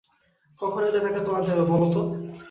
কখন 0.59 0.81
এলে 0.83 0.99
তাঁকে 1.01 1.21
পাওয়া 1.27 1.41
যাবে 1.47 1.63
বলা 1.69 1.87
তো? 1.93 2.01